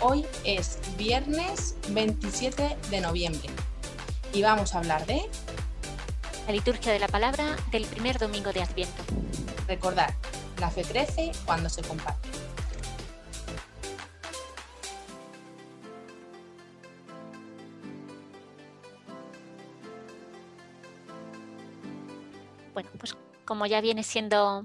Hoy 0.00 0.24
es 0.44 0.78
viernes 0.96 1.74
27 1.88 2.76
de 2.88 3.00
noviembre 3.00 3.48
y 4.32 4.42
vamos 4.42 4.72
a 4.74 4.78
hablar 4.78 5.04
de... 5.06 5.22
La 6.46 6.52
liturgia 6.52 6.92
de 6.92 7.00
la 7.00 7.08
palabra 7.08 7.56
del 7.72 7.84
primer 7.84 8.16
domingo 8.16 8.52
de 8.52 8.62
Adviento. 8.62 9.02
Recordar, 9.66 10.14
la 10.60 10.70
fe 10.70 10.82
crece 10.82 11.32
cuando 11.44 11.68
se 11.68 11.82
comparte. 11.82 12.28
Bueno, 22.72 22.88
pues 23.00 23.16
como 23.44 23.66
ya 23.66 23.80
viene 23.80 24.04
siendo 24.04 24.64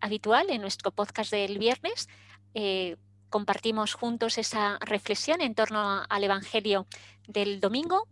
habitual 0.00 0.50
en 0.50 0.60
nuestro 0.60 0.90
podcast 0.90 1.30
del 1.30 1.58
viernes, 1.58 2.08
eh, 2.54 2.96
compartimos 3.34 3.94
juntos 3.94 4.38
esa 4.38 4.78
reflexión 4.78 5.40
en 5.40 5.56
torno 5.56 6.04
al 6.08 6.22
Evangelio 6.22 6.86
del 7.26 7.58
domingo, 7.58 8.06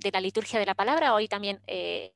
de 0.00 0.10
la 0.10 0.20
liturgia 0.20 0.58
de 0.58 0.66
la 0.66 0.74
palabra. 0.74 1.14
Hoy 1.14 1.28
también 1.28 1.60
eh, 1.68 2.12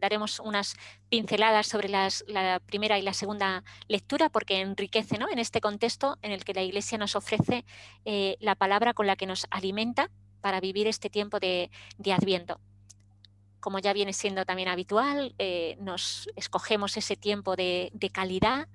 daremos 0.00 0.40
unas 0.40 0.76
pinceladas 1.10 1.66
sobre 1.66 1.90
la 1.90 2.62
primera 2.64 2.98
y 2.98 3.02
la 3.02 3.12
segunda 3.12 3.64
lectura 3.86 4.30
porque 4.30 4.62
enriquece 4.62 5.16
en 5.16 5.38
este 5.38 5.60
contexto 5.60 6.16
en 6.22 6.32
el 6.32 6.42
que 6.42 6.54
la 6.54 6.62
Iglesia 6.62 6.96
nos 6.96 7.16
ofrece 7.16 7.66
eh, 8.06 8.38
la 8.40 8.54
palabra 8.54 8.94
con 8.94 9.06
la 9.06 9.16
que 9.16 9.26
nos 9.26 9.46
alimenta 9.50 10.10
para 10.40 10.58
vivir 10.58 10.86
este 10.86 11.10
tiempo 11.10 11.38
de, 11.38 11.70
Adviento. 12.10 12.60
Como 13.60 13.78
ya 13.78 13.92
viene 13.92 14.14
siendo 14.14 14.46
también 14.46 14.68
habitual, 14.68 15.34
eh, 15.36 15.76
nos 15.80 16.30
escogemos 16.34 16.96
ese 16.96 17.16
tiempo 17.16 17.56
de, 17.56 17.92
calidad, 18.10 18.68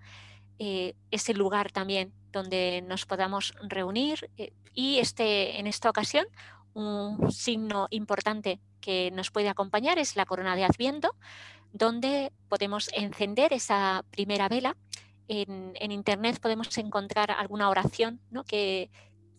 ese 0.59 1.33
lugar 1.33 1.71
también 1.71 2.13
donde 2.35 2.83
nos 2.85 3.05
podamos 3.05 3.53
reunir 3.63 4.29
eh, 4.37 4.51
y 4.73 4.99
este, 4.99 5.57
en 5.57 5.67
esta 5.67 5.89
ocasión 5.89 6.27
un 6.73 7.31
signo 7.31 7.87
importante 7.89 8.59
que 8.81 9.09
nos 9.11 9.31
puede 9.31 9.47
acompañar 9.47 9.97
es 9.97 10.17
la 10.17 10.25
corona 10.25 10.57
de 10.57 10.65
Adviento, 10.65 11.15
donde 11.71 12.33
podemos 12.49 12.89
encender 12.93 13.53
esa 13.53 14.03
primera 14.11 14.49
vela. 14.49 14.75
En, 15.29 15.91
Internet 15.91 16.39
podemos 16.41 16.77
encontrar 16.77 17.31
alguna 17.31 17.69
oración 17.69 18.19
que, 18.45 18.91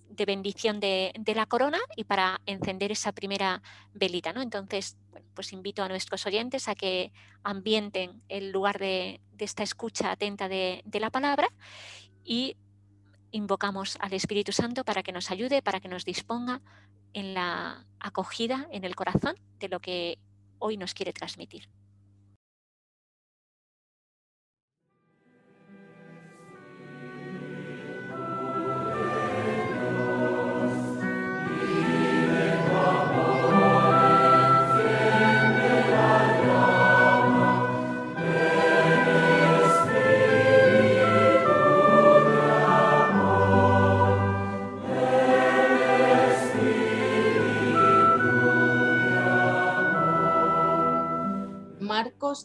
de 0.08 0.24
bendición 0.24 0.80
de, 0.80 1.12
la 1.34 1.44
corona 1.44 1.78
y 1.94 2.04
para 2.04 2.40
encender 2.46 2.90
esa 2.90 3.12
primera 3.12 3.62
velita. 3.92 4.32
¿no? 4.32 4.40
Entonces, 4.40 4.96
pues 5.34 5.52
invito 5.52 5.82
a 5.82 5.88
nuestros 5.88 6.24
oyentes 6.24 6.66
a 6.68 6.74
que 6.74 7.12
ambienten 7.44 8.22
el 8.30 8.50
lugar 8.50 8.78
de, 8.78 9.20
esta 9.38 9.62
escucha 9.62 10.10
atenta 10.10 10.48
de, 10.48 10.80
de 10.86 11.00
la 11.00 11.10
palabra 11.10 11.48
y 12.24 12.56
invocamos 13.30 13.96
al 14.00 14.12
Espíritu 14.12 14.52
Santo 14.52 14.84
para 14.84 15.02
que 15.02 15.12
nos 15.12 15.30
ayude, 15.30 15.62
para 15.62 15.80
que 15.80 15.88
nos 15.88 16.04
disponga 16.04 16.60
en 17.12 17.34
la 17.34 17.84
acogida 18.00 18.68
en 18.70 18.84
el 18.84 18.94
corazón 18.94 19.36
de 19.58 19.68
lo 19.68 19.80
que 19.80 20.18
hoy 20.58 20.76
nos 20.76 20.94
quiere 20.94 21.12
transmitir. 21.12 21.68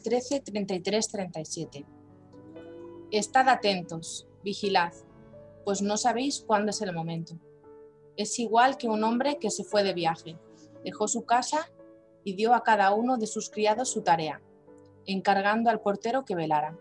Marcos 0.02 0.10
13, 0.10 0.40
33, 0.40 1.08
37. 1.10 1.86
Estad 3.12 3.50
atentos, 3.50 4.28
vigilad, 4.44 4.94
pues 5.64 5.84
no 5.84 5.96
sabéis 5.98 6.44
cuándo 6.46 6.72
es 6.72 6.82
el 6.82 6.94
momento. 6.94 7.36
Es 8.18 8.40
igual 8.40 8.78
que 8.78 8.88
un 8.88 9.04
hombre 9.04 9.38
que 9.38 9.52
se 9.52 9.64
fue 9.64 9.84
de 9.84 9.94
viaje, 9.94 10.40
dejó 10.84 11.08
su 11.08 11.26
casa 11.26 11.72
y 12.24 12.34
dio 12.34 12.56
a 12.56 12.64
cada 12.64 12.94
uno 12.94 13.18
de 13.18 13.28
sus 13.28 13.52
criados 13.52 13.90
su 13.90 14.02
tarea, 14.02 14.42
encargando 15.06 15.70
al 15.70 15.82
portero 15.82 16.26
que 16.26 16.36
velara. 16.36 16.78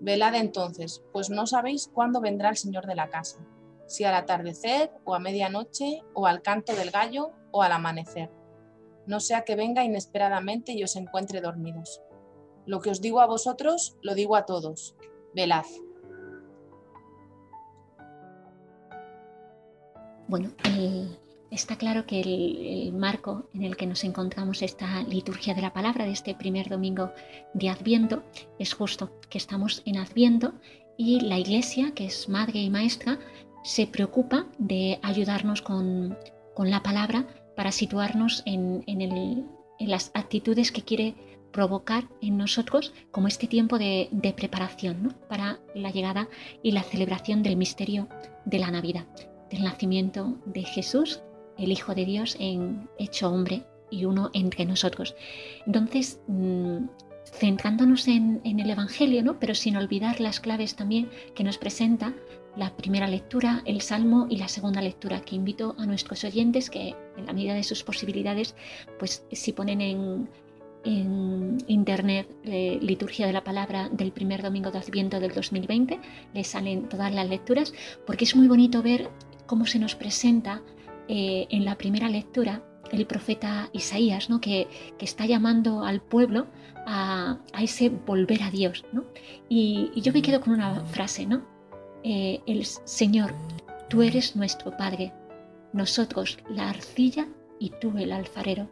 Velad 0.00 0.34
entonces, 0.34 1.02
pues 1.12 1.30
no 1.30 1.46
sabéis 1.46 1.88
cuándo 1.92 2.20
vendrá 2.20 2.50
el 2.50 2.56
Señor 2.56 2.86
de 2.86 2.94
la 2.94 3.08
casa, 3.08 3.38
si 3.86 4.04
al 4.04 4.14
atardecer 4.14 4.90
o 5.04 5.14
a 5.14 5.18
medianoche 5.18 6.02
o 6.12 6.26
al 6.26 6.42
canto 6.42 6.74
del 6.74 6.90
gallo 6.90 7.30
o 7.52 7.62
al 7.62 7.72
amanecer 7.72 8.28
no 9.06 9.20
sea 9.20 9.42
que 9.42 9.56
venga 9.56 9.84
inesperadamente 9.84 10.72
y 10.72 10.82
os 10.82 10.96
encuentre 10.96 11.40
dormidos. 11.40 12.00
Lo 12.66 12.80
que 12.80 12.90
os 12.90 13.00
digo 13.00 13.20
a 13.20 13.26
vosotros, 13.26 13.96
lo 14.02 14.14
digo 14.14 14.36
a 14.36 14.46
todos. 14.46 14.94
Velad. 15.34 15.64
Bueno, 20.26 20.50
está 21.50 21.76
claro 21.76 22.06
que 22.06 22.20
el, 22.20 22.92
marco 22.94 23.48
en 23.52 23.64
el 23.64 23.76
que 23.76 23.86
nos 23.86 24.04
encontramos 24.04 24.62
esta 24.62 25.02
liturgia 25.02 25.54
de 25.54 25.62
la 25.62 25.72
palabra 25.72 26.04
de 26.04 26.12
este 26.12 26.34
primer 26.34 26.68
domingo 26.68 27.12
de 27.52 27.68
Adviento 27.68 28.22
es 28.58 28.72
justo 28.72 29.10
que 29.28 29.38
estamos 29.38 29.82
en 29.84 29.98
Adviento 29.98 30.54
y 30.96 31.20
la 31.20 31.38
Iglesia, 31.38 31.92
que 31.94 32.06
es 32.06 32.28
madre 32.28 32.60
y 32.60 32.70
maestra, 32.70 33.18
se 33.64 33.86
preocupa 33.86 34.46
de 34.58 34.98
ayudarnos 35.02 35.60
con, 35.60 36.16
con 36.54 36.70
la 36.70 36.82
palabra 36.82 37.26
para 37.56 37.72
situarnos 37.72 38.42
en, 38.46 38.84
las 39.78 40.10
actitudes 40.14 40.72
que 40.72 40.82
quiere 40.82 41.14
provocar 41.54 42.08
en 42.20 42.36
nosotros 42.36 42.92
como 43.12 43.28
este 43.28 43.46
tiempo 43.46 43.78
de, 43.78 44.08
preparación 44.36 45.14
para 45.28 45.60
la 45.74 45.92
llegada 45.92 46.28
y 46.64 46.72
la 46.72 46.82
celebración 46.82 47.44
del 47.44 47.56
misterio 47.56 48.08
de 48.44 48.58
la 48.58 48.72
Navidad, 48.72 49.06
del 49.50 49.62
nacimiento 49.62 50.36
de 50.46 50.64
Jesús, 50.64 51.22
el 51.56 51.70
Hijo 51.70 51.94
de 51.94 52.06
Dios 52.06 52.36
en 52.40 52.88
hecho 52.98 53.30
hombre 53.30 53.62
y 53.88 54.04
uno 54.04 54.30
entre 54.34 54.64
nosotros. 54.64 55.14
Entonces, 55.64 56.20
mm, 56.26 56.86
centrándonos 57.24 58.08
en, 58.08 58.40
en, 58.42 58.58
el 58.58 58.70
Evangelio, 58.70 59.22
¿no? 59.22 59.38
pero 59.38 59.54
sin 59.54 59.76
olvidar 59.76 60.20
las 60.20 60.40
claves 60.40 60.74
también 60.74 61.08
que 61.36 61.44
nos 61.44 61.56
presenta 61.56 62.14
la 62.56 62.76
primera 62.76 63.06
lectura, 63.06 63.62
el 63.64 63.80
Salmo 63.80 64.26
y 64.28 64.38
la 64.38 64.48
segunda 64.48 64.82
lectura, 64.82 65.20
que 65.20 65.36
invito 65.36 65.76
a 65.78 65.86
nuestros 65.86 66.24
oyentes 66.24 66.68
que 66.68 66.96
en 67.16 67.26
la 67.26 67.32
medida 67.32 67.54
de 67.54 67.62
sus 67.62 67.84
posibilidades, 67.84 68.56
pues 68.98 69.24
si 69.30 69.52
ponen 69.52 69.80
en, 69.80 70.28
internet 70.84 72.28
eh, 72.44 72.78
liturgia 72.80 73.26
de 73.26 73.32
la 73.32 73.44
palabra 73.44 73.88
del 73.90 74.12
primer 74.12 74.42
domingo 74.42 74.70
de 74.70 74.78
Adviento 74.78 75.20
del 75.20 75.32
2020, 75.32 75.98
les 76.34 76.46
salen 76.46 76.88
todas 76.88 77.12
las 77.12 77.28
lecturas, 77.28 77.72
porque 78.06 78.24
es 78.24 78.36
muy 78.36 78.48
bonito 78.48 78.82
ver 78.82 79.10
cómo 79.46 79.66
se 79.66 79.78
nos 79.78 79.94
presenta 79.94 80.62
eh, 81.08 81.46
en 81.50 81.64
la 81.64 81.76
primera 81.76 82.08
lectura 82.08 82.62
el 82.92 83.06
profeta 83.06 83.70
Isaías, 83.72 84.30
¿no? 84.30 84.40
que, 84.40 84.68
está 84.98 85.26
llamando 85.26 85.84
al 85.84 86.00
pueblo 86.00 86.46
a, 86.86 87.38
ese 87.60 87.88
volver 87.90 88.42
a 88.42 88.50
Dios. 88.50 88.84
Y, 89.48 89.90
y, 89.94 90.00
yo 90.00 90.12
me 90.12 90.22
quedo 90.22 90.40
con 90.40 90.54
una 90.54 90.84
frase, 90.86 91.26
¿no? 91.26 91.42
Eh, 92.02 92.40
el 92.46 92.64
Señor, 92.64 93.34
tú 93.88 94.02
eres 94.02 94.36
nuestro 94.36 94.76
Padre, 94.76 95.12
nosotros 95.72 96.38
la 96.48 96.70
arcilla 96.70 97.28
y 97.58 97.70
tú 97.70 97.96
el 97.98 98.12
alfarero. 98.12 98.70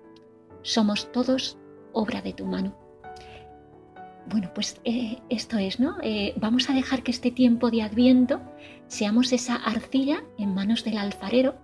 Somos 0.62 1.10
todos 1.12 1.58
obra 1.92 2.22
de 2.22 2.32
tu 2.32 2.46
mano. 2.46 2.76
Bueno, 4.26 4.50
pues 4.54 4.80
eh, 4.84 5.18
esto 5.28 5.58
es, 5.58 5.80
¿no? 5.80 5.96
Eh, 6.02 6.34
vamos 6.36 6.70
a 6.70 6.74
dejar 6.74 7.02
que 7.02 7.10
este 7.10 7.30
tiempo 7.30 7.70
de 7.70 7.82
adviento 7.82 8.40
seamos 8.86 9.32
esa 9.32 9.56
arcilla 9.56 10.22
en 10.38 10.54
manos 10.54 10.84
del 10.84 10.98
alfarero 10.98 11.56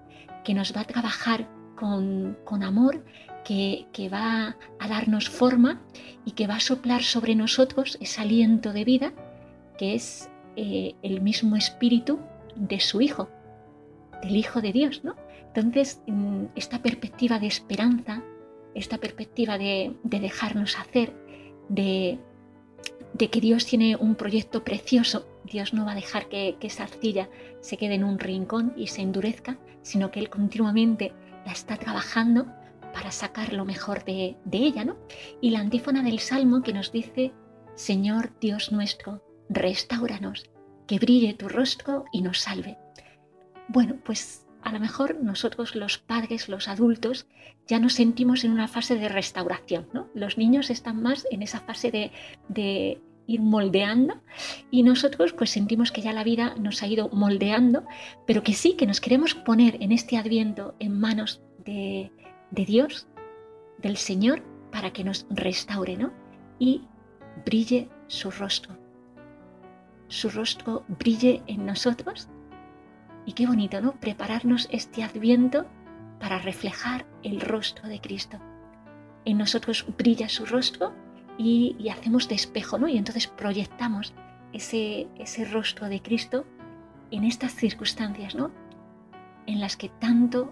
que 0.44 0.54
nos 0.54 0.74
va 0.76 0.80
a 0.80 0.84
trabajar 0.84 1.48
con, 1.76 2.36
amor, 2.64 3.04
que, 3.44 3.86
que, 3.92 4.08
va 4.08 4.56
a 4.80 4.88
darnos 4.88 5.28
forma 5.30 5.80
y 6.24 6.32
que 6.32 6.48
va 6.48 6.56
a 6.56 6.60
soplar 6.60 7.04
sobre 7.04 7.36
nosotros 7.36 7.96
ese 8.00 8.20
aliento 8.20 8.72
de 8.72 8.84
vida 8.84 9.12
que 9.78 9.94
es 9.94 10.28
eh, 10.56 10.96
el 11.02 11.22
mismo 11.22 11.56
espíritu 11.56 12.18
de 12.56 12.80
su 12.80 13.00
Hijo. 13.00 13.30
del 14.22 14.36
Hijo 14.36 14.60
de 14.60 14.72
Dios, 14.72 15.04
¿no? 15.04 15.14
Entonces, 15.54 16.02
mm, 16.08 16.46
esta 16.56 16.82
perspectiva 16.82 17.38
de 17.38 17.46
esperanza, 17.46 18.24
esta 18.74 18.98
perspectiva 18.98 19.58
de, 19.58 19.96
dejarnos 20.04 20.78
hacer, 20.78 21.14
de, 21.68 22.18
que 23.18 23.40
Dios 23.40 23.66
tiene 23.66 23.96
un 23.96 24.14
proyecto 24.14 24.64
precioso, 24.64 25.26
Dios 25.44 25.72
no 25.74 25.84
va 25.84 25.92
a 25.92 25.96
dejar 25.96 26.28
que, 26.28 26.56
esa 26.60 26.84
arcilla 26.84 27.28
se 27.60 27.76
quede 27.76 27.94
en 27.94 28.04
un 28.04 28.18
rincón 28.18 28.74
y 28.76 28.88
se 28.88 29.02
endurezca, 29.02 29.58
sino 29.82 30.10
que 30.10 30.20
Él 30.20 30.30
continuamente 30.30 31.12
la 31.44 31.52
está 31.52 31.76
trabajando 31.76 32.46
para 32.92 33.10
sacar 33.10 33.52
lo 33.52 33.64
mejor 33.64 34.04
de, 34.04 34.36
ella, 34.50 34.84
¿no? 34.84 34.96
Y 35.40 35.50
la 35.50 35.60
antífona 35.60 36.02
del 36.02 36.18
Salmo 36.18 36.62
que 36.62 36.72
nos 36.72 36.92
dice, 36.92 37.32
Señor 37.74 38.32
Dios 38.40 38.72
nuestro, 38.72 39.22
restauranos, 39.48 40.50
que 40.86 40.98
brille 40.98 41.34
tu 41.34 41.48
rostro 41.48 42.04
y 42.12 42.22
nos 42.22 42.40
salve. 42.40 42.78
Bueno, 43.68 43.96
pues 44.04 44.47
a 44.68 44.72
lo 44.72 44.80
mejor 44.80 45.16
nosotros 45.22 45.74
los 45.74 45.96
padres, 45.96 46.50
los 46.50 46.68
adultos, 46.68 47.26
ya 47.66 47.78
nos 47.78 47.94
sentimos 47.94 48.44
en 48.44 48.50
una 48.50 48.68
fase 48.68 48.96
de 48.96 49.08
restauración, 49.08 49.88
¿no? 49.94 50.08
Los 50.14 50.36
niños 50.36 50.68
están 50.68 51.00
más 51.00 51.26
en 51.30 51.40
esa 51.40 51.60
fase 51.60 51.90
de, 51.90 53.00
ir 53.26 53.42
moldeando 53.42 54.22
y 54.70 54.82
nosotros 54.82 55.34
pues 55.34 55.50
sentimos 55.50 55.92
que 55.92 56.00
ya 56.00 56.14
la 56.14 56.24
vida 56.24 56.54
nos 56.58 56.82
ha 56.82 56.86
ido 56.86 57.10
moldeando, 57.10 57.84
pero 58.26 58.42
que 58.42 58.54
sí, 58.54 58.72
que 58.74 58.86
nos 58.86 59.02
queremos 59.02 59.34
poner 59.34 59.76
en 59.82 59.92
este 59.92 60.16
adviento 60.16 60.74
en 60.78 60.98
manos 60.98 61.42
de, 61.64 62.10
de 62.50 62.64
Dios, 62.64 63.06
del 63.78 63.98
Señor, 63.98 64.42
para 64.70 64.92
que 64.92 65.04
nos 65.04 65.26
restaure, 65.28 65.96
¿no? 65.96 66.12
Y 66.58 66.82
brille 67.44 67.88
su 68.06 68.30
rostro. 68.30 68.78
Su 70.08 70.30
rostro 70.30 70.84
brille 70.88 71.42
en 71.46 71.66
nosotros 71.66 72.28
y 73.28 73.34
qué 73.34 73.46
bonito, 73.46 73.82
¿no? 73.82 73.92
Prepararnos 73.92 74.70
este 74.72 75.02
adviento 75.02 75.66
para 76.18 76.38
reflejar 76.38 77.04
el 77.22 77.42
rostro 77.42 77.86
de 77.86 78.00
Cristo. 78.00 78.38
En 79.26 79.36
nosotros 79.36 79.84
brilla 79.98 80.30
su 80.30 80.46
rostro 80.46 80.94
y, 81.36 81.90
hacemos 81.90 82.26
de 82.30 82.36
espejo, 82.36 82.78
¿no? 82.78 82.88
Y 82.88 82.96
entonces 82.96 83.26
proyectamos 83.26 84.14
ese, 84.54 85.08
ese 85.18 85.44
rostro 85.44 85.90
de 85.90 86.00
Cristo 86.00 86.46
en 87.10 87.24
estas 87.24 87.54
circunstancias, 87.54 88.34
¿no? 88.34 88.50
En 89.46 89.60
las 89.60 89.76
que 89.76 89.90
tanto 89.90 90.50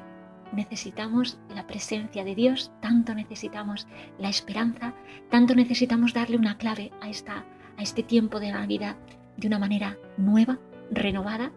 necesitamos 0.52 1.38
la 1.55 1.67
presencia 1.67 2.25
de 2.25 2.34
Dios, 2.34 2.73
tanto 2.82 3.14
necesitamos 3.14 3.87
la 4.19 4.28
esperanza, 4.28 4.93
tanto 5.31 5.55
necesitamos 5.55 6.12
darle 6.12 6.37
una 6.37 6.58
clave 6.58 6.93
a, 7.00 7.08
esta, 7.08 7.46
a 7.78 7.82
este 7.82 8.02
tiempo 8.02 8.38
de 8.38 8.52
Navidad 8.52 8.96
de 9.38 9.46
una 9.46 9.58
manera 9.58 9.96
nueva, 10.19 10.58
renovada 10.90 11.52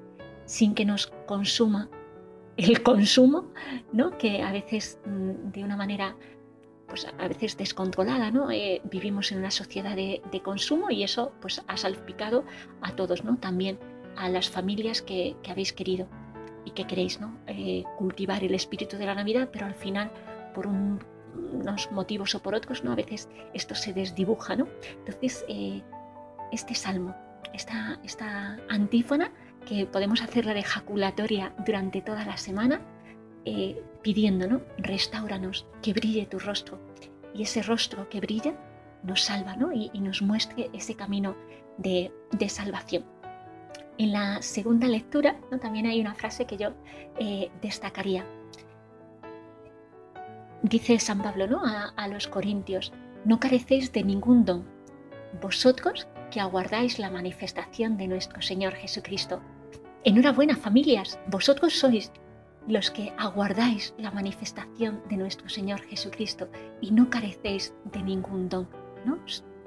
sin 0.50 0.74
que 0.74 0.84
nos 0.84 1.06
consuma 1.28 1.90
el 2.58 2.82
consumo, 2.82 3.52
¿no? 3.94 4.18
que 4.18 4.42
a 4.42 4.52
veces 4.52 5.00
mm, 5.06 5.52
de 5.52 5.64
una 5.64 5.78
manera 5.78 6.16
pues 6.88 7.06
a 7.06 7.28
veces 7.28 7.56
descontrolada, 7.56 8.32
¿no? 8.32 8.50
Eh, 8.50 8.82
vivimos 8.86 9.32
en 9.32 9.38
una 9.38 9.52
sociedad 9.52 9.96
de, 9.96 10.42
consumo 10.44 10.90
y 10.90 11.04
eso 11.04 11.32
pues 11.40 11.62
ha 11.68 11.78
salpicado 11.78 12.46
a 12.82 12.96
todos, 12.96 13.24
¿no? 13.24 13.38
También 13.38 13.78
a 14.18 14.28
las 14.28 14.50
familias 14.50 15.04
que, 15.04 15.36
habéis 15.48 15.72
querido 15.72 16.08
y 16.66 16.72
que 16.72 16.88
queréis, 16.88 17.22
¿no? 17.22 17.38
Eh, 17.46 17.84
cultivar 18.00 18.44
el 18.44 18.56
espíritu 18.56 18.98
de 18.98 19.06
la 19.06 19.14
Navidad, 19.14 19.50
pero 19.54 19.68
al 19.68 19.76
final 19.76 20.10
por 20.56 20.66
unos 20.66 21.92
motivos 21.92 22.34
o 22.34 22.42
por 22.42 22.56
otros, 22.56 22.84
¿no? 22.84 22.92
A 22.92 22.96
veces 22.96 23.30
esto 23.54 23.76
se 23.76 23.94
desdibuja, 23.94 24.56
¿no? 24.56 24.68
Entonces, 24.98 25.46
eh, 25.48 25.84
este 26.52 26.74
salmo, 26.74 27.16
esta, 27.54 28.00
esta 28.04 28.58
antífona, 28.68 29.32
que 29.70 29.86
podemos 29.86 30.24
hacerla 30.24 30.56
de 30.56 30.62
ejaculatoria 30.62 31.54
durante 31.64 32.02
toda 32.02 32.26
la 32.26 32.38
semana, 32.38 32.82
eh, 33.46 33.80
pidiendo, 34.02 34.48
¿no? 34.48 34.62
Restauranos, 34.80 35.68
que 35.84 35.94
brille 35.94 36.26
tu 36.26 36.40
rostro. 36.40 36.80
Y 37.36 37.44
ese 37.44 37.62
rostro 37.62 38.10
que 38.10 38.20
brilla 38.20 38.56
nos 39.04 39.22
salva, 39.22 39.56
¿no? 39.56 39.72
Y, 39.72 39.92
nos 40.00 40.24
muestre 40.24 40.72
ese 40.74 40.96
camino 40.96 41.36
de, 41.78 42.12
salvación. 42.48 43.06
En 44.00 44.12
la 44.12 44.42
segunda 44.42 44.88
lectura 44.88 45.40
también 45.62 45.86
hay 45.86 46.02
una 46.02 46.16
frase 46.16 46.46
que 46.46 46.58
yo 46.58 46.70
eh, 47.20 47.52
destacaría. 47.62 48.26
Dice 50.64 50.98
San 51.00 51.22
Pablo 51.22 51.48
¿no? 51.48 51.64
a, 51.64 51.94
a 51.96 52.08
los 52.08 52.28
corintios, 52.28 52.92
no 53.24 53.40
carecéis 53.40 53.94
de 53.94 54.04
ningún 54.04 54.46
don. 54.46 54.66
Vosotros 55.42 56.08
que 56.32 56.40
aguardáis 56.40 56.98
la 56.98 57.12
manifestación 57.12 57.98
de 57.98 58.08
nuestro 58.08 58.42
Señor 58.42 58.74
Jesucristo, 58.74 59.42
Enhorabuena 60.06 60.56
familias, 60.56 61.20
vosotros 61.28 61.78
sois 61.78 62.14
los 62.70 62.90
que 62.90 63.12
aguardáis 63.18 63.94
la 63.98 64.12
manifestación 64.12 65.04
de 65.10 65.18
nuestro 65.18 65.50
Señor 65.50 65.82
Jesucristo 65.82 66.48
y 66.80 66.92
no 66.92 67.10
carecéis 67.10 67.74
de 67.84 68.02
ningún 68.02 68.48
don. 68.48 68.70
¿no? 69.04 69.20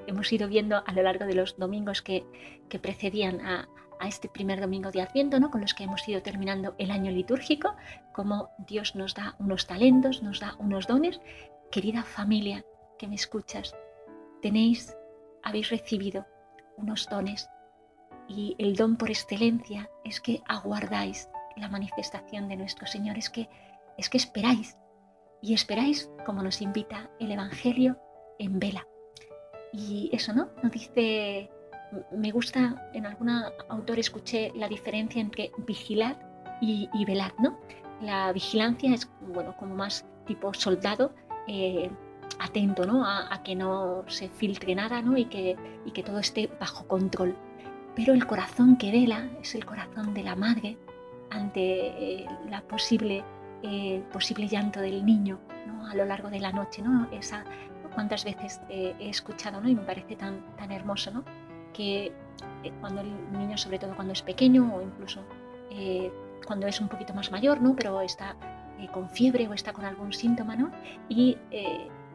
Hemos 0.07 0.33
ido 0.33 0.47
viendo 0.47 0.83
a 0.83 0.91
lo 0.91 1.03
largo 1.03 1.25
de 1.25 1.35
los 1.35 1.55
domingos 1.57 2.01
que, 2.01 2.25
que 2.67 2.79
precedían 2.79 3.41
a, 3.41 3.69
este 4.07 4.27
primer 4.27 4.59
domingo 4.59 4.91
de 4.91 5.01
Adviento, 5.01 5.39
¿no? 5.39 5.49
con 5.49 5.61
los 5.61 5.73
que 5.73 5.85
hemos 5.85 6.05
ido 6.09 6.21
terminando 6.21 6.75
el 6.77 6.91
año 6.91 7.09
litúrgico, 7.09 7.75
cómo 8.11 8.49
Dios 8.67 8.95
nos 8.95 9.13
da 9.13 9.35
unos 9.39 9.65
talentos, 9.65 10.21
nos 10.21 10.41
da 10.41 10.55
unos 10.59 10.87
dones. 10.87 11.21
Querida 11.71 12.03
familia 12.03 12.65
que 12.97 13.07
me 13.07 13.15
escuchas, 13.15 13.73
tenéis, 14.41 14.97
habéis 15.41 15.69
recibido 15.69 16.25
unos 16.75 17.07
dones 17.07 17.47
y 18.27 18.55
el 18.57 18.75
don 18.75 18.95
por 18.95 19.09
excelencia 19.09 19.89
es 20.03 20.21
que 20.21 20.41
aguardáis 20.47 21.29
la 21.55 21.69
manifestación 21.69 22.47
de 22.47 22.55
nuestro 22.55 22.87
Señor, 22.87 23.17
es 23.17 23.29
que, 23.29 23.49
es 23.97 24.09
que 24.09 24.17
esperáis. 24.17 24.77
Y 25.41 25.53
esperáis, 25.53 26.09
como 26.25 26.41
nos 26.41 26.61
invita 26.61 27.09
el 27.19 27.31
Evangelio, 27.31 27.97
en 28.39 28.59
vela. 28.59 28.87
Y 29.73 30.09
eso, 30.13 30.33
¿no? 30.33 30.49
No 30.61 30.69
dice, 30.69 31.49
me 32.11 32.31
gusta, 32.31 32.89
en 32.93 33.05
algún 33.05 33.29
autor 33.69 33.99
escuché 33.99 34.51
la 34.55 34.67
diferencia 34.67 35.21
entre 35.21 35.51
vigilar 35.67 36.17
y, 36.61 36.87
velar, 37.05 37.33
¿no? 37.39 37.59
La 38.01 38.31
vigilancia 38.31 38.93
es, 38.93 39.09
bueno, 39.33 39.55
como 39.57 39.75
más 39.75 40.05
tipo 40.25 40.53
soldado, 40.53 41.13
eh, 41.47 41.91
atento, 42.39 42.85
¿no? 42.85 43.05
A, 43.05 43.41
que 43.43 43.55
no 43.55 44.05
se 44.07 44.29
filtre 44.29 44.75
nada, 44.75 45.01
¿no? 45.01 45.17
Y 45.17 45.25
que, 45.25 45.57
y 45.85 45.91
que 45.91 46.03
todo 46.03 46.19
esté 46.19 46.49
bajo 46.59 46.87
control 46.87 47.35
pero 47.95 48.13
el 48.13 48.25
corazón 48.25 48.77
que 48.77 48.91
vela 48.91 49.27
es 49.41 49.55
el 49.55 49.65
corazón 49.65 50.13
de 50.13 50.23
la 50.23 50.35
madre 50.35 50.77
ante 51.29 52.21
eh, 52.21 52.25
la 52.49 52.61
posible, 52.61 53.23
eh, 53.61 54.03
posible 54.11 54.47
llanto 54.47 54.81
del 54.81 55.05
niño 55.05 55.39
¿no? 55.67 55.87
a 55.87 55.95
lo 55.95 56.05
largo 56.05 56.29
de 56.29 56.39
la 56.39 56.51
noche. 56.51 56.81
¿no? 56.81 57.07
Esa, 57.11 57.43
cuántas 57.93 58.23
veces 58.23 58.61
eh, 58.69 58.95
he 58.99 59.09
escuchado 59.09 59.61
¿no? 59.61 59.69
y 59.69 59.75
me 59.75 59.83
parece 59.83 60.15
tan, 60.15 60.41
tan 60.57 60.71
hermoso 60.71 61.11
¿no? 61.11 61.23
que 61.73 62.11
cuando 62.79 63.01
el 63.01 63.11
niño, 63.31 63.57
sobre 63.57 63.79
todo 63.79 63.95
cuando 63.95 64.13
es 64.13 64.21
pequeño 64.21 64.75
o 64.75 64.81
incluso 64.81 65.21
cuando 66.45 66.67
es 66.67 66.79
un 66.79 66.87
poquito 66.87 67.13
más 67.13 67.31
mayor, 67.31 67.61
¿no? 67.61 67.75
pero 67.75 67.99
está 68.01 68.35
con 68.91 69.09
fiebre 69.09 69.47
o 69.47 69.53
está 69.53 69.73
con 69.73 69.85
algún 69.85 70.13
síntoma, 70.13 70.55
¿no? 70.55 70.71
y 71.09 71.37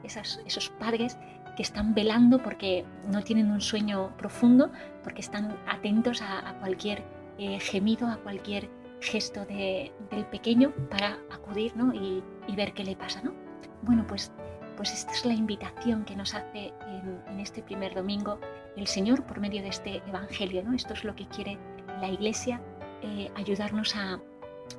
esas, 0.05 0.41
esos 0.47 0.69
padres 0.71 1.19
que 1.59 1.65
están 1.65 1.93
velando 1.93 2.41
porque 2.41 2.85
no 3.09 3.25
tienen 3.25 3.51
un 3.51 3.61
sueño 3.61 4.17
profundo, 4.17 4.71
porque 5.03 5.21
están 5.21 5.59
atentos 5.67 6.23
a, 6.23 6.57
cualquier 6.61 7.03
eh, 7.37 7.59
gemido, 7.59 8.07
a 8.07 8.19
cualquier 8.19 8.71
gesto 9.01 9.45
del 9.45 10.25
pequeño 10.31 10.73
para 10.89 11.19
acudir 11.33 11.75
y, 11.95 12.55
ver 12.55 12.75
qué 12.75 12.85
le 12.85 12.95
pasa. 12.95 13.23
¿no? 13.23 13.33
Bueno, 13.83 14.07
pues, 14.07 14.31
pues 14.77 14.93
esta 14.93 15.11
es 15.11 15.25
la 15.25 15.33
invitación 15.33 16.05
que 16.05 16.15
nos 16.15 16.33
hace 16.33 16.73
en, 17.27 17.41
este 17.41 17.61
primer 17.61 17.93
domingo 17.93 18.39
el 18.77 18.87
Señor 18.87 19.25
por 19.25 19.41
medio 19.41 19.61
de 19.61 19.71
este 19.71 20.01
Evangelio. 20.07 20.63
¿no? 20.63 20.75
Esto 20.75 20.95
es 20.95 21.03
lo 21.03 21.17
que 21.17 21.27
quiere 21.27 21.59
la 22.01 22.07
Iglesia, 22.07 22.61
eh, 23.03 23.33
ayudarnos 23.35 23.97
a, 23.97 24.21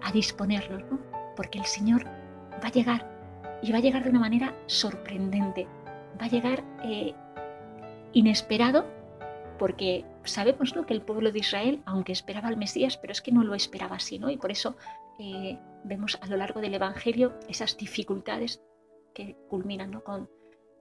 a 0.02 0.12
disponernos, 0.14 0.82
¿no? 0.90 0.98
porque 1.36 1.60
el 1.60 1.66
Señor 1.66 2.06
va 2.06 2.70
a 2.70 2.72
llegar 2.72 3.20
y 3.62 3.74
va 3.74 3.80
a 3.80 3.82
llegar 3.82 4.06
de 4.06 4.12
una 4.12 4.20
manera 4.20 4.56
sorprendente 4.68 5.68
va 6.20 6.26
a 6.26 6.30
llegar 6.30 6.64
eh, 6.84 7.14
inesperado 8.14 8.86
porque 9.60 10.06
sabemos 10.24 10.74
que 10.88 10.94
el 10.94 11.02
pueblo 11.02 11.32
de 11.32 11.40
Israel, 11.40 11.84
aunque 11.86 12.14
esperaba 12.14 12.48
al 12.48 12.58
Mesías, 12.58 12.98
pero 12.98 13.12
es 13.12 13.22
que 13.22 13.34
no 13.34 13.44
lo 13.44 13.54
esperaba 13.54 13.98
así, 13.98 14.18
¿no? 14.18 14.30
Y 14.30 14.38
por 14.38 14.52
eso 14.52 14.78
eh, 15.20 15.60
vemos 15.84 16.18
a 16.22 16.28
lo 16.28 16.38
largo 16.38 16.62
del 16.62 16.74
Evangelio 16.74 17.38
esas 17.48 17.78
dificultades 17.78 18.64
que 19.14 19.36
culminan 19.50 20.00
con, 20.00 20.30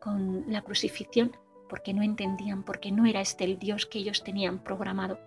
con 0.01 0.45
la 0.51 0.63
crucifixión, 0.63 1.37
porque 1.69 1.93
no 1.93 2.03
entendían, 2.03 2.63
porque 2.63 2.93
no 2.93 3.05
era 3.05 3.21
este 3.21 3.45
el 3.45 3.59
Dios 3.59 3.85
que 3.85 3.99
ellos 3.99 4.23
tenían 4.23 4.63
programado. 4.63 5.19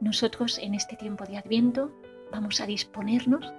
Nosotros 0.00 0.58
en 0.58 0.74
este 0.74 0.96
tiempo 0.96 1.24
de 1.24 1.38
Adviento 1.38 1.92
vamos 2.32 2.60
a 2.60 2.66
disponernos 2.66 3.52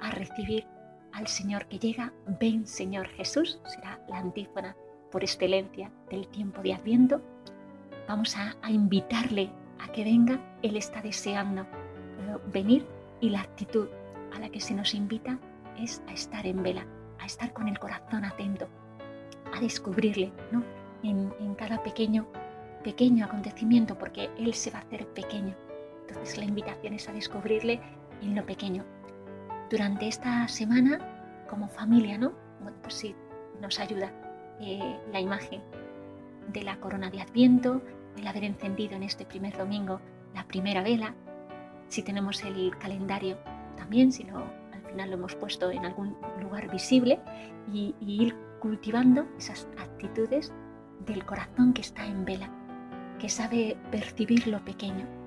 a 0.00 0.10
recibir 0.12 0.66
al 1.12 1.26
Señor 1.26 1.66
que 1.66 1.78
llega, 1.78 2.12
ven 2.40 2.66
Señor 2.66 3.08
Jesús, 3.08 3.60
será 3.64 4.00
la 4.08 4.18
antífona 4.18 4.76
por 5.10 5.22
excelencia 5.22 5.90
del 6.10 6.28
tiempo 6.28 6.62
de 6.62 6.74
Adviento. 6.74 7.20
Vamos 8.08 8.36
a, 8.36 8.56
invitarle 8.68 9.50
a 9.78 9.90
que 9.92 10.04
venga, 10.04 10.40
Él 10.62 10.76
está 10.76 11.02
deseando 11.02 11.66
venir 12.52 12.86
y 13.20 13.30
la 13.30 13.40
actitud 13.40 13.88
a 14.34 14.38
la 14.38 14.48
que 14.48 14.60
se 14.60 14.74
nos 14.74 14.94
invita 14.94 15.38
es 15.78 16.02
a 16.08 16.12
estar 16.12 16.46
en 16.46 16.62
vela, 16.62 16.86
a 17.18 17.26
estar 17.26 17.52
con 17.52 17.68
el 17.68 17.78
corazón 17.78 18.24
atento, 18.24 18.68
a 19.52 19.60
descubrirle 19.60 20.32
¿no? 20.52 20.62
en, 21.02 21.32
en 21.40 21.54
cada 21.54 21.82
pequeño, 21.82 22.26
pequeño 22.84 23.24
acontecimiento, 23.24 23.98
porque 23.98 24.30
Él 24.38 24.54
se 24.54 24.70
va 24.70 24.78
a 24.78 24.82
hacer 24.82 25.06
pequeño. 25.08 25.56
Entonces 26.08 26.38
la 26.38 26.44
invitación 26.44 26.94
es 26.94 27.08
a 27.08 27.12
descubrirle 27.12 27.80
en 28.22 28.34
lo 28.34 28.44
pequeño. 28.44 28.84
Durante 29.70 30.08
esta 30.08 30.48
semana, 30.48 30.98
como 31.48 31.68
familia, 31.68 32.18
¿no? 32.18 32.32
pues 32.82 32.94
sí, 32.94 33.14
nos 33.60 33.78
ayuda 33.78 34.10
eh, 34.60 34.98
la 35.12 35.20
imagen 35.20 35.62
de 36.52 36.62
la 36.62 36.80
corona 36.80 37.08
de 37.08 37.20
Adviento, 37.20 37.80
el 38.16 38.26
haber 38.26 38.42
encendido 38.42 38.96
en 38.96 39.04
este 39.04 39.24
primer 39.24 39.56
domingo 39.56 40.00
la 40.34 40.44
primera 40.48 40.82
vela, 40.82 41.14
si 41.86 42.02
tenemos 42.02 42.42
el 42.42 42.76
calendario 42.78 43.38
también, 43.76 44.10
si 44.10 44.24
no, 44.24 44.38
al 44.72 44.82
final 44.82 45.10
lo 45.10 45.16
hemos 45.16 45.36
puesto 45.36 45.70
en 45.70 45.84
algún 45.84 46.16
lugar 46.42 46.68
visible, 46.68 47.20
y, 47.72 47.94
y 48.00 48.24
ir 48.24 48.36
cultivando 48.58 49.28
esas 49.38 49.68
actitudes 49.78 50.52
del 51.06 51.24
corazón 51.24 51.72
que 51.74 51.82
está 51.82 52.04
en 52.06 52.24
vela, 52.24 52.50
que 53.20 53.28
sabe 53.28 53.76
percibir 53.92 54.48
lo 54.48 54.64
pequeño. 54.64 55.19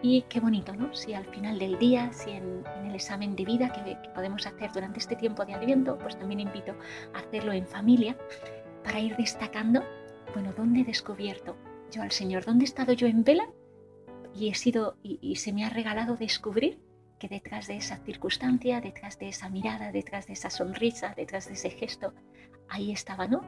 Y 0.00 0.22
qué 0.22 0.38
bonito, 0.38 0.74
¿no? 0.74 0.94
Si 0.94 1.12
al 1.12 1.24
final 1.24 1.58
del 1.58 1.78
día, 1.78 2.12
si 2.12 2.30
en, 2.30 2.64
el 2.84 2.94
examen 2.94 3.34
de 3.34 3.44
vida 3.44 3.72
que, 3.72 3.98
que, 4.00 4.08
podemos 4.10 4.46
hacer 4.46 4.70
durante 4.72 5.00
este 5.00 5.16
tiempo 5.16 5.44
de 5.44 5.54
Adviento, 5.54 5.98
pues 5.98 6.16
también 6.16 6.40
invito 6.40 6.76
a 7.14 7.18
hacerlo 7.18 7.52
en 7.52 7.66
familia 7.66 8.16
para 8.84 9.00
ir 9.00 9.16
destacando, 9.16 9.82
bueno, 10.34 10.52
¿dónde 10.56 10.80
he 10.80 10.84
descubierto 10.84 11.56
yo 11.90 12.02
al 12.02 12.12
Señor? 12.12 12.44
¿Dónde 12.44 12.64
he 12.64 12.68
estado 12.68 12.92
yo 12.92 13.08
en 13.08 13.24
vela? 13.24 13.48
Y 14.34 14.48
he 14.50 14.54
sido, 14.54 14.96
y, 15.02 15.18
y 15.20 15.36
se 15.36 15.52
me 15.52 15.64
ha 15.64 15.70
regalado 15.70 16.16
descubrir 16.16 16.78
que 17.18 17.28
detrás 17.28 17.66
de 17.66 17.76
esa 17.76 17.96
circunstancia, 18.04 18.80
detrás 18.80 19.18
de 19.18 19.28
esa 19.28 19.48
mirada, 19.48 19.90
detrás 19.90 20.28
de 20.28 20.34
esa 20.34 20.50
sonrisa, 20.50 21.14
detrás 21.16 21.48
de 21.48 21.54
ese 21.54 21.70
gesto, 21.70 22.14
ahí 22.68 22.92
estaba, 22.92 23.26
¿no? 23.26 23.42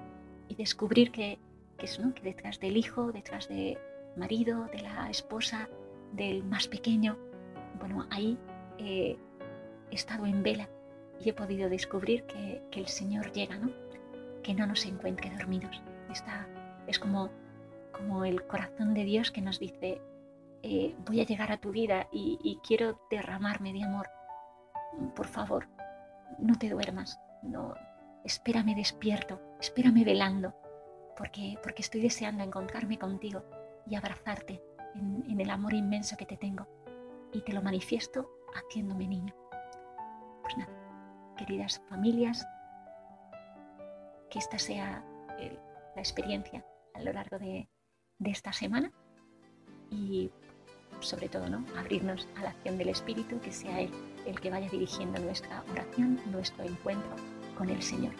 Y 0.48 0.56
descubrir 0.56 1.12
que, 1.12 1.38
que, 1.78 1.86
es, 1.86 2.00
¿no? 2.00 2.12
que 2.12 2.22
detrás 2.22 2.58
del 2.58 2.76
hijo, 2.76 3.12
detrás 3.12 3.48
del 3.48 3.78
marido, 4.16 4.66
de 4.72 4.82
la 4.82 5.08
esposa, 5.08 5.68
del 6.12 6.44
más 6.44 6.68
pequeño, 6.68 7.18
bueno, 7.78 8.06
ahí 8.10 8.38
eh, 8.78 9.16
he 9.90 9.94
estado 9.94 10.26
en 10.26 10.42
vela 10.42 10.68
y 11.20 11.30
he 11.30 11.32
podido 11.32 11.68
descubrir 11.68 12.24
que, 12.24 12.62
el 12.72 12.86
Señor 12.86 13.32
llega, 13.32 13.56
¿no? 13.56 13.70
Que 14.42 14.54
no 14.54 14.66
nos 14.66 14.86
encuentre 14.86 15.30
dormidos. 15.30 15.82
Está, 16.10 16.48
es 16.86 16.98
como, 16.98 17.30
como 17.92 18.24
el 18.24 18.46
corazón 18.46 18.94
de 18.94 19.04
Dios 19.04 19.30
que 19.30 19.42
nos 19.42 19.58
dice, 19.58 20.00
eh, 20.62 20.94
voy 21.06 21.20
a 21.20 21.26
llegar 21.26 21.52
a 21.52 21.58
tu 21.58 21.70
vida 21.70 22.08
y, 22.12 22.38
y, 22.42 22.58
quiero 22.66 23.00
derramarme 23.10 23.72
de 23.72 23.82
amor. 23.82 24.08
Por 25.14 25.26
favor, 25.26 25.68
no 26.38 26.56
te 26.58 26.68
duermas, 26.68 27.18
no, 27.42 27.74
espérame 28.24 28.74
despierto, 28.74 29.40
espérame 29.60 30.04
velando, 30.04 30.54
porque, 31.16 31.58
porque 31.62 31.82
estoy 31.82 32.00
deseando 32.00 32.42
encontrarme 32.42 32.98
contigo 32.98 33.44
y 33.86 33.94
abrazarte 33.94 34.62
en, 34.94 35.40
el 35.40 35.50
amor 35.50 35.74
inmenso 35.74 36.16
que 36.16 36.26
te 36.26 36.36
tengo. 36.36 36.66
Y 37.32 37.42
te 37.42 37.52
lo 37.52 37.62
manifiesto 37.62 38.28
haciéndome 38.54 39.06
niño. 39.06 39.34
Pues 40.42 40.56
nada, 40.56 40.72
queridas 41.36 41.80
familias, 41.88 42.46
que 44.30 44.38
esta 44.38 44.58
sea 44.58 45.04
el, 45.38 45.58
la 45.94 46.02
experiencia 46.02 46.64
a 46.94 47.02
lo 47.02 47.12
largo 47.12 47.38
de, 47.38 47.68
de 48.18 48.30
esta 48.30 48.52
semana 48.52 48.92
y 49.90 50.30
sobre 51.00 51.28
todo, 51.28 51.48
¿no? 51.48 51.64
Abrirnos 51.78 52.28
a 52.36 52.42
la 52.42 52.50
acción 52.50 52.78
del 52.78 52.88
Espíritu, 52.88 53.40
que 53.40 53.52
sea 53.52 53.80
Él 53.80 53.90
el 54.26 54.38
que 54.40 54.50
vaya 54.50 54.68
dirigiendo 54.68 55.20
nuestra 55.20 55.64
oración, 55.70 56.20
nuestro 56.30 56.64
encuentro 56.64 57.10
con 57.56 57.70
el 57.70 57.82
Señor. 57.82 58.14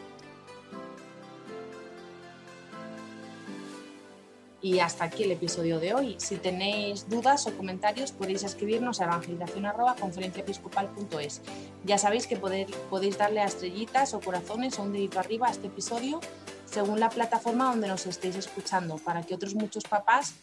Y 4.62 4.80
hasta 4.80 5.04
aquí 5.04 5.24
el 5.24 5.32
episodio 5.32 5.80
de 5.80 5.94
hoy. 5.94 6.16
Si 6.18 6.36
tenéis 6.36 7.08
dudas 7.08 7.46
o 7.46 7.56
comentarios 7.56 8.12
podéis 8.12 8.42
escribirnos 8.42 9.00
a 9.00 9.04
evangelización.conferenciaepiscopal.es. 9.04 11.40
Ya 11.84 11.96
sabéis 11.96 12.26
que 12.26 12.36
podéis 12.36 13.18
darle 13.18 13.40
a 13.40 13.46
estrellitas 13.46 14.12
o 14.14 14.20
corazones 14.20 14.78
o 14.78 14.82
un 14.82 14.92
dedito 14.92 15.18
arriba 15.18 15.48
a 15.48 15.50
este 15.50 15.68
episodio 15.68 16.20
según 16.70 17.00
la 17.00 17.08
plataforma 17.08 17.66
donde 17.66 17.88
nos 17.88 18.06
estéis 18.06 18.36
escuchando 18.36 18.96
para 18.98 19.22
que 19.22 19.34
otros 19.34 19.54
muchos 19.54 19.84
papás 19.84 20.34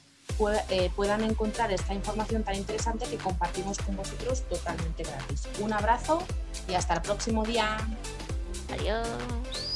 eh, 0.70 0.92
puedan 0.96 1.24
encontrar 1.24 1.72
esta 1.72 1.94
información 1.94 2.44
tan 2.44 2.56
interesante 2.56 3.06
que 3.06 3.18
compartimos 3.18 3.78
con 3.80 3.96
vosotros 3.96 4.44
totalmente 4.44 5.04
gratis. 5.04 5.48
Un 5.60 5.74
abrazo 5.74 6.22
y 6.68 6.74
hasta 6.74 6.96
el 6.96 7.02
próximo 7.02 7.44
día. 7.44 7.78
Adiós. 8.72 9.67